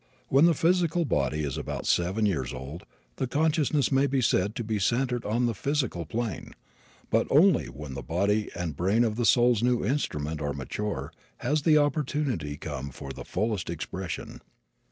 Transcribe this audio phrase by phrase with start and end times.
[0.29, 2.85] When the physical body is about seven years old
[3.17, 6.55] the consciousness may be said to be centered on the physical plane,
[7.11, 11.61] but only when the body and brain of the soul's new instrument are mature has
[11.61, 14.41] the opportunity come for the fullest expression.